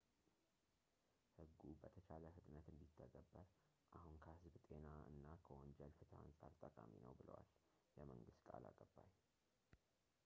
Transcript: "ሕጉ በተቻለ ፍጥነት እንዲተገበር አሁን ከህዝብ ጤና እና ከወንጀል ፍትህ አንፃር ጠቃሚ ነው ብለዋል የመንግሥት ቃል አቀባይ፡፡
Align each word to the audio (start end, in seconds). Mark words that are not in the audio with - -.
"ሕጉ 1.39 1.59
በተቻለ 1.81 2.23
ፍጥነት 2.35 2.67
እንዲተገበር 2.73 3.45
አሁን 3.99 4.15
ከህዝብ 4.23 4.55
ጤና 4.67 4.87
እና 5.11 5.27
ከወንጀል 5.45 5.93
ፍትህ 5.99 6.17
አንፃር 6.23 6.55
ጠቃሚ 6.63 6.91
ነው 7.05 7.13
ብለዋል 7.21 7.47
የመንግሥት 7.99 8.45
ቃል 8.49 8.65
አቀባይ፡፡ 8.73 9.11